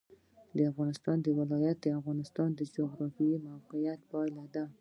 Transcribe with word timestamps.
د 0.55 0.57
افغانستان 0.71 1.17
ولايتونه 1.39 1.91
د 1.97 1.97
افغانستان 1.99 2.49
د 2.53 2.61
جغرافیایي 2.75 3.37
موقیعت 3.47 3.99
پایله 4.11 4.45
ده. 4.53 4.65